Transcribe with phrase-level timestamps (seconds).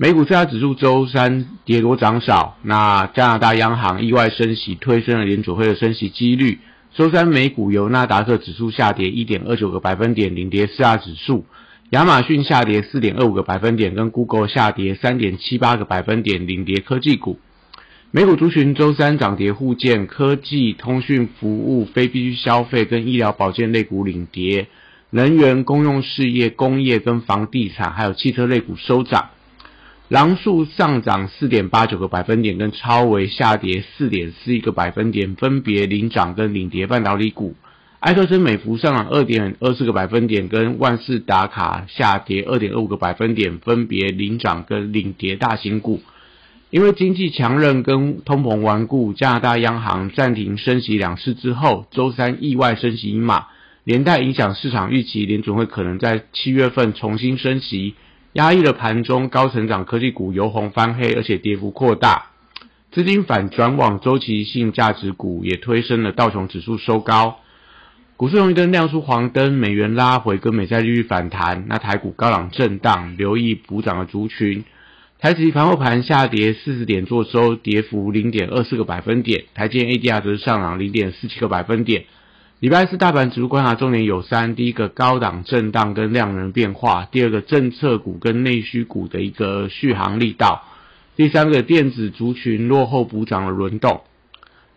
[0.00, 6.60] 美股四大指数周三跌多涨少，那加拿大央行意外升息，推升了联储会的升息几率。
[6.94, 11.42] 周三美股由纳达克指数下跌一点二九个百分点，领跌四大指数；
[11.90, 17.40] 亚马逊下跌四点二五个百分点，跟 Google 下跌三点七八个百分点，领跌科技股。
[18.12, 24.68] 美股族群周三涨跌互见，科技、通讯服务、非必需消费跟医疗保健类股领跌，
[25.10, 29.30] 能源、公用事业、工业跟房地产还有汽车类股收涨。
[30.08, 37.54] 狼树上涨四点八九个百分点，跟超微下跌四点四一个百分点，分别领涨跟领跌半导体股。
[38.00, 46.00] 埃克森美孚上涨二点二四个百分点，跟万事达卡下跌二点二五个百分点，分别领涨跟领跌大型股。
[46.70, 53.48] 因为经济强韧跟通膨顽固，加拿大央行暂停升息两次之后，周三意外升息一码，
[53.84, 57.94] 连带影响市场预期，联准会可能在七月份重新升息，
[58.34, 62.26] 压抑了盘中高成长科技股由红翻黑，而且跌幅扩大，
[62.92, 67.40] 资金反转往周期性价值股，也推升了道琼指数收高，
[68.16, 74.64] 股市红绿灯亮出黄灯，美元拉回跟美债利率反弹，那台股高档震荡，留意补涨的族群。
[75.20, 79.46] 台指盘后盘下跌四十点，做收跌幅零点二四个百分点。
[79.54, 82.04] 台积 ADR 则是上涨零点四七个百分点。
[82.60, 90.64] 礼拜四大盘指数观察重点有三：第一个高档震荡跟量能变化；第二个政策股跟内需股的一个续航力道；
[91.14, 94.00] 第三个电子族群落后补涨的轮动。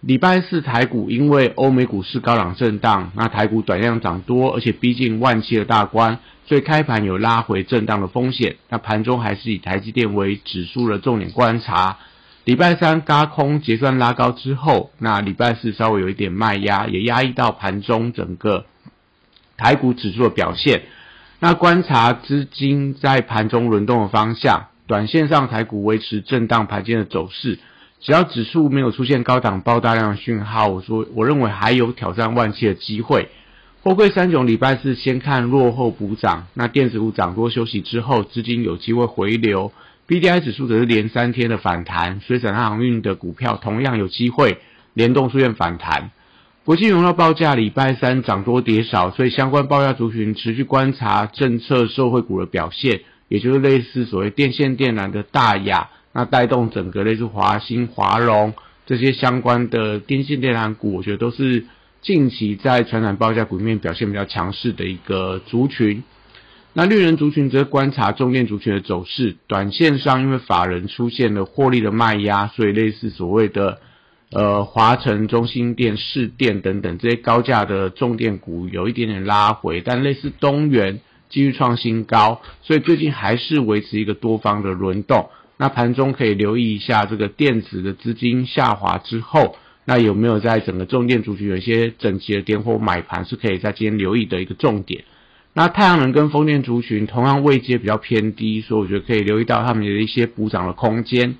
[0.00, 6.20] 礼拜四台股因为欧美股市高档震荡，那台股短量涨多，而且逼近万七的大关。
[6.46, 11.98] 所以开盘有拉回震荡的风险，那盘中还是以台积电为指数的重点观察。
[12.44, 18.66] 礼拜三嘎空结算拉高之后，那礼拜四稍微有一点卖压，也压抑到盘中整个
[19.56, 20.82] 台股指数的表现。
[21.40, 27.58] 那观察资金在盘中轮动的方向，短线上台股维持震荡盘间的走势，
[28.00, 33.30] 只要指数没有出现高档爆大量的讯号，我说我认为还有挑战万七的机会。
[33.82, 39.72] 货柜三种礼拜四先看落后补涨，那电子股涨多休息之后，资金有机会回流。
[40.06, 44.58] B D I 指数则是连三天的反弹，水产航运的股票同样有机会
[44.92, 46.10] 联动出现反弹。
[46.64, 58.54] 国际原料报价礼拜三涨多跌少，所以相关报价族群持续观察政策受惠股的表现，也就是类似所谓电线电缆的大雅，那带动整个类似华兴、华荣
[58.86, 61.64] 这些相关的电线电缆股，我觉得都是。
[62.02, 66.04] 近期在传染报价股面表现比较强势的一个族群，
[66.76, 69.36] 那绿人族群则观察重电族群的走势。
[69.46, 73.78] 短线上，因为法人出现了获利的卖压，所以类似所谓的
[74.32, 80.98] 呃华晨、中心电、市电等等这些高价的重电股有一点点拉回，但类似东元
[81.28, 85.30] 继续创新高，所以最近还是维持一个多方的轮动。
[85.56, 89.56] 那盘中可以留意一下这个电子的资金下滑之后。
[89.86, 95.04] 那有没有在整个重电族群有一些整齐的点火买盘，是可以在今天留意的一个重点。
[95.56, 101.36] 那太阳能跟风电族群同样位阶比较偏低，所以我觉得可以留意到他们的一些补涨的空间。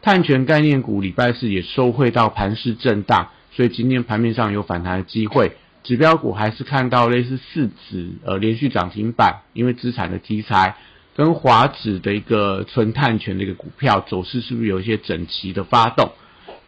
[0.00, 5.56] 碳权概念股礼拜四也收汇到盘势震荡，所以今天盘面上有反弹的机会。
[5.82, 10.76] 指标股还是看到类似四指呃连续涨停板，因为资产的题材
[11.16, 16.12] 跟华指的一个纯碳权的一个股票走势，是不是有一些整齐的发动？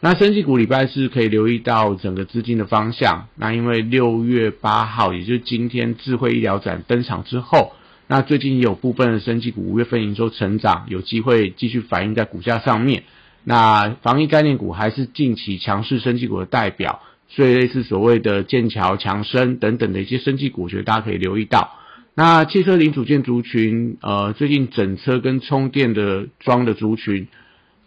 [0.05, 3.29] 那升绩股礼拜四可以留意到整个资金的方向。
[3.37, 7.73] 那因为六月八号，也就是今天智慧医疗展登场之后，
[8.07, 13.05] 那最近有部分的升绩股五月份营收成长，有机会继续反映在股价上面。
[13.45, 21.79] 那防疫概念股还是近期强势升绩股的代表，所以类似所谓的剑桥、强生等等的一些升绩股，我觉得大家可以留意到。
[22.15, 27.27] 那汽车零组件族群，呃，最近整车跟充电的装的族群。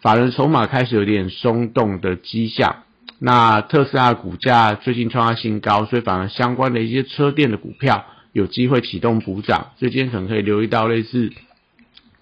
[0.00, 2.84] 法人筹码开始有点松动的迹象，
[3.18, 11.32] 那特斯拉股价最近创下新高，所以反而相关的一些车电的股票有机会启动补涨，所以今天可能可以留意到类似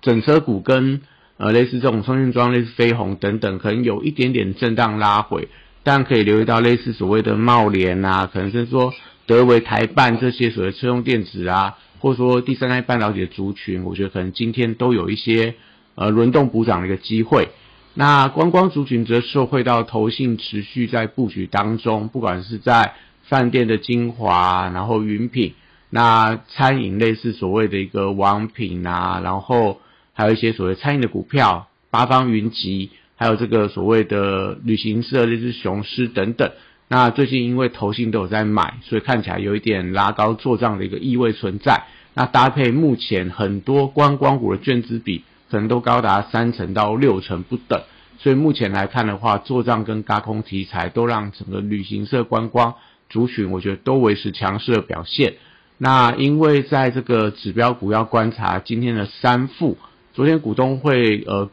[0.01, 1.03] 整车股跟
[1.37, 5.49] 呃类似这种充电桩，类似飞鸿等等，可能有一点点震荡拉回，
[5.83, 8.95] 但可以留意到类似所谓的茂联啊，可能是说
[9.27, 15.57] 德维台办这些所谓车用电子啊，或者说第三代半导体的族群，我觉得可能今天都有一些。
[15.99, 17.49] 呃轮动补涨的一个机会。
[17.99, 25.55] 那观光族群则受惠到投信持续在布局当中，不管是在饭店的精华，然后云品，
[25.89, 29.81] 那餐饮类似所谓的一个王品啊，然后
[30.13, 36.53] 还有一些所谓餐饮的股票，八方云集，还有这个所谓的旅行社类似雄狮等等。
[36.89, 41.85] 那最近因为投信都有在买，所以看起来有一点拉高做账的一个意味存在。
[42.13, 45.25] 那搭配目前很多观光股的券资比。
[45.51, 47.83] 可能都高达三成到六成不等，
[48.19, 52.75] 所以目前来看的话，做账跟高空题材都让整个旅行社观光
[53.09, 55.35] 族群，我觉得都维持强势的表现。
[55.79, 59.77] 那因为在这个指标股要观察今天的三副，
[60.15, 61.51] 昨天股东会呃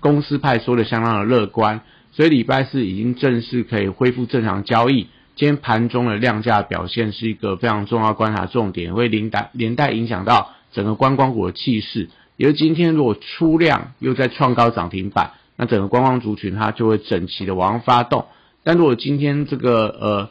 [0.00, 1.82] 公司派说的相当的乐观，
[2.12, 5.08] 所以礼拜四已经正式可以恢复正常交易。
[5.36, 12.08] 今天盘中的量价表现是一个非常重要观察重点，会连带连带影响到整个观光股的气势。
[12.38, 18.26] 因为今天如果出量又在创高涨停板，那整个观光族群它就会整齐的往上发动。
[18.62, 20.30] 但如果今天这个呃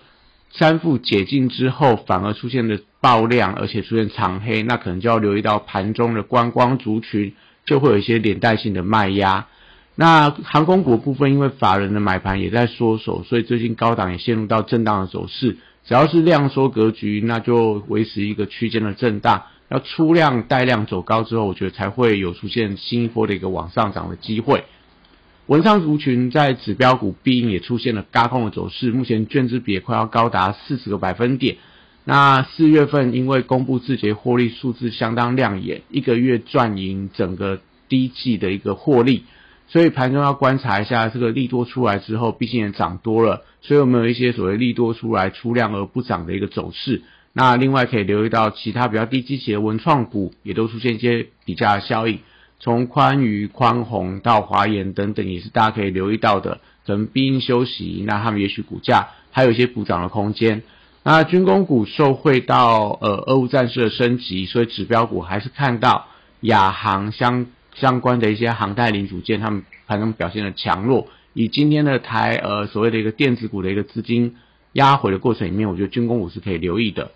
[0.51, 7.33] 三副解禁之后，反而出现的爆量，而且出现长黑，那可能就要留意到盘中的观光族群
[7.65, 9.47] 就会有一些连带性的卖压。
[9.95, 15.57] 那航空股部分，因为法人的买盘也在缩手，所以最近高档也陷入到震荡的走势。
[15.83, 19.43] 只要是量缩格局，那就维持一个区间的震荡。
[19.69, 24.63] 要出量带量走高之后，我觉得才会有出现新一波的一个往上涨的机会。
[25.47, 31.57] 文昌族群在指标股必应也出现了高空的走势，目前券资比也快要高达四十个百分点。
[32.03, 37.59] 那四月份因为公布字节获利数字相当亮眼，一个月赚赢整个
[37.89, 39.23] 第一季的一个获利，
[39.67, 47.03] 所以盘中要观察一下这个利多出来之后，毕竟也涨多了，所以有没有一些所谓利多出来出量而不涨的一个走势？
[47.37, 52.17] 那另外可以留意到其他比较低基期的文创股，也都出现一些比价的效应。
[52.59, 56.61] 从宽宇、宽宏到华研等等，也是大家可以留意到的。
[56.87, 60.63] 可能必应休息，那他们也许股价还有一些补涨的空间。
[61.03, 66.07] 那军工股受惠到呃俄乌战事的升级，所以指标股还是看到
[66.39, 67.45] 亚航相
[67.75, 71.07] 相关的一些航太零组件，他们盘中表现的强弱。
[71.35, 74.37] 以今天的台呃所谓的一个电子股的一个资金
[74.73, 77.11] 压回的过程里面，我觉得军工股是可以留意的。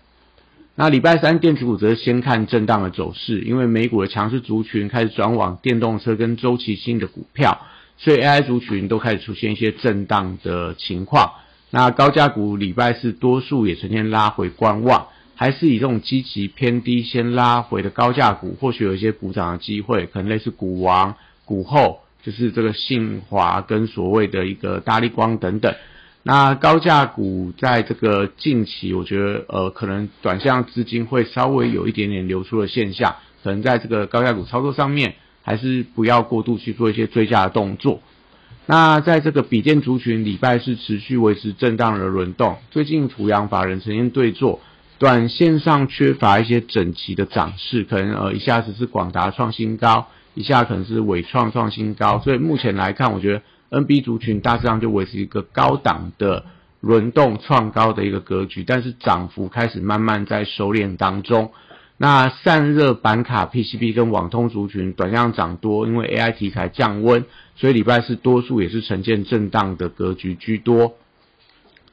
[0.74, 7.66] 那礼拜三电子股则先看震荡的走势，因为美股的强势族群开始转往电动车跟周期性的股票，
[7.98, 11.32] 所以 AI 族群都开始出现一些震荡的情况。
[11.70, 25.74] 那高价股礼拜四多数也呈现拉回观望，还是以这种积极偏低先拉回的高价股，或许有一些补涨的机会，可能类似股王、股后，就是这个信华跟所谓的一个大力光等等。
[26.24, 38.00] 那高价股在这个近期，我觉得呃，可能短线资金会稍微有一点点流出的现象，可能在这个高价股操作上面，还是不要过度去做一些追加的动作。
[38.66, 44.60] 那在这个比电族群，礼拜是持续维持震荡的轮动，最近土洋法人呈现对坐，
[45.00, 53.42] 短线上缺乏一些整齐的涨势，可能呃一下子是广达创新高，一下可能是伟创创新高，所以目前来看，我觉得。
[53.72, 56.44] NB 族群大致上就维持一个高档的
[56.80, 61.50] 轮动创高的一个格局，但是涨幅开始慢慢在收敛当中。
[61.96, 67.24] 那散热板卡 PCB 跟网通族群短量涨多，因为 AI 题材降温，
[67.56, 70.94] 所以礼拜四多数也是呈现震荡的格局居多。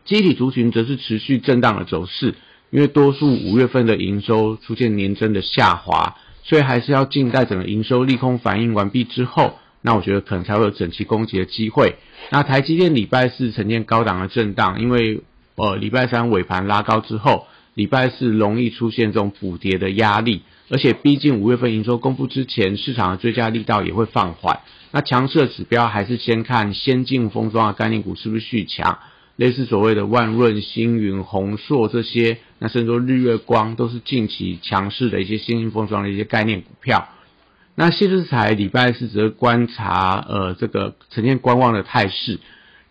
[0.03, 2.33] 机体族群则是持续震荡的走势，
[2.71, 9.59] 因为多数五月份的营收出现年增的下滑，所以还是要静待整个营收利空反应完毕之后。
[9.81, 11.95] 那我觉得可能才会有整齐攻击的机会。
[12.31, 15.21] 那台积电礼拜四呈现高档的震荡，因为
[15.55, 24.59] 呃礼拜三尾盘拉高之后，礼拜四容易出现这种补跌的压力，而且逼近五月份营收公布之前，市场的追加力道也会放缓。
[24.91, 28.99] 那强势的指标还是先看先进封装的概念股是不是续强，
[29.35, 37.07] 类似所谓的万润、星云、宏硕这些，那甚至说日月光都是近期强势的一些先进封装的一些概念股票。
[37.79, 42.41] 那谢志才礼拜四则观察，呃，这个呈现观望的态势。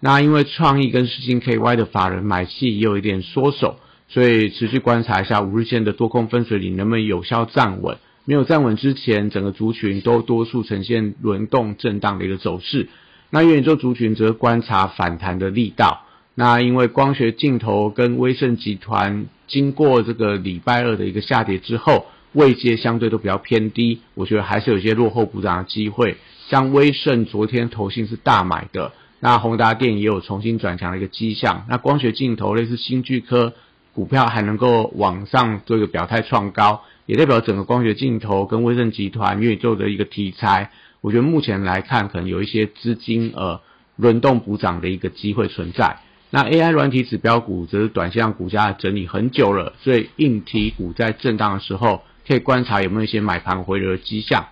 [0.01, 3.77] 那因为创意跟世星 KY 的法人买气也有一点缩手，
[4.09, 7.99] 所以持续观察一下五日线的多空分水岭能不能有效站稳。
[8.25, 12.89] 没有站稳之前，整个族群都多数呈现轮动震荡的一个走势。
[13.29, 16.07] 那元宇宙族群则观察反弹的力道。
[16.35, 22.07] 那因为光学镜头跟威盛集团经过这个礼拜二的一个下跌之后。
[22.33, 26.17] 位阶相对都比较偏低，我觉得还是有一些落后补涨的机会。
[26.49, 31.67] 像威盛昨天投信是大买的，那宏达电也有重新转强的一个迹象。
[31.69, 33.53] 那光学镜头类似新巨科
[33.93, 40.71] 股票还能够往上做一个表态创高，也代表整个光学镜头跟威盛集团元宇宙的一个题材
[41.01, 43.61] 我觉得目前来看，可能有一些资金呃
[43.97, 45.99] 轮动补涨的一个机会存在。
[46.31, 54.49] 那 AI 软体指标股则是短线上股价整理很久了，所以硬体股在震荡的时候，可以观察有没有一些买盘回流的迹象。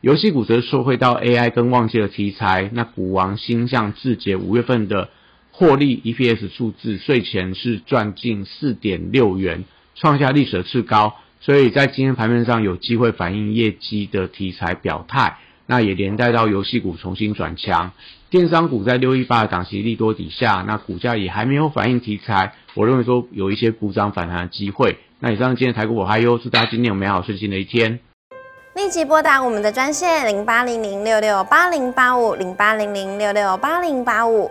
[0.00, 5.08] 游戏股则受惠到 AI 跟旺季的题材，那股王星象字节五月份的
[5.52, 15.38] 获利 EPS 数字税前是赚近四点六元，创下历史的次高，所以在今天盘面上有机会反映业绩的题材表态。
[15.66, 17.92] 那也连带到游戏股重新转强，
[18.34, 24.98] 电商股在六一八的档期利多底下，那股价也还没有反映题材，我认为说有一些股涨反弹的机会。
[25.20, 28.00] 那以上今天台股我还有祝大家今天有美好顺心的一天。
[28.74, 34.50] 立即拨打我们的专线零八零零六六八零八五零八零零六六八零八五。